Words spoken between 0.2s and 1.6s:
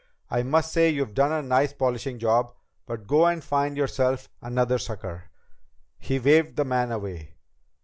I must say you've done a